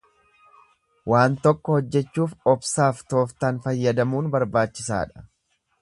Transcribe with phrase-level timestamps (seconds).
[1.11, 5.29] Waan tokko hojjechuuf obsaaf tooftaan fayyadamuun barbaachisaadha.